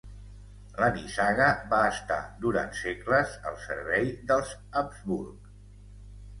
La 0.83 0.87
nissaga 0.95 1.49
va 1.73 1.81
estar 1.89 2.17
durant 2.47 2.73
segles 2.81 3.37
al 3.53 3.61
servei 3.69 4.13
dels 4.33 4.59
Habsburg. 4.69 5.57